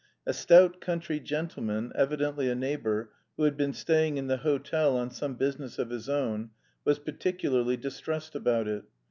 A 0.25 0.33
stout 0.33 0.81
country 0.81 1.19
gentleman, 1.19 1.91
evidently 1.93 2.49
a 2.49 2.55
neighbour, 2.55 3.11
who 3.37 3.43
had 3.43 3.55
been 3.55 3.71
staying 3.71 4.17
in 4.17 4.25
the 4.25 4.37
hotel 4.37 4.97
on 4.97 5.11
some 5.11 5.35
business 5.35 5.77
of 5.77 5.91
his 5.91 6.09
own, 6.09 6.49
was 6.83 6.97
particularly 6.97 7.77
distressed 7.77 8.33
about 8.33 8.67
it. 8.67 8.83